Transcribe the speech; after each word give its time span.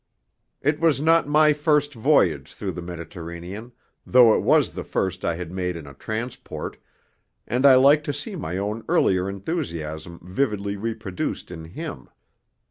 It 0.63 0.79
was 0.79 0.99
not 0.99 1.27
my 1.27 1.53
first 1.53 1.93
voyage 1.93 2.55
through 2.55 2.71
the 2.71 2.81
Mediterranean, 2.81 3.71
though 4.03 4.33
it 4.33 4.41
was 4.41 4.71
the 4.71 4.83
first 4.83 5.23
I 5.23 5.35
had 5.35 5.51
made 5.51 5.77
in 5.77 5.85
a 5.85 5.93
transport, 5.93 6.77
and 7.45 7.67
I 7.67 7.75
liked 7.75 8.05
to 8.07 8.13
see 8.13 8.35
my 8.35 8.57
own 8.57 8.83
earlier 8.89 9.29
enthusiasm 9.29 10.19
vividly 10.23 10.75
reproduced 10.75 11.51
in 11.51 11.65
him. 11.65 12.09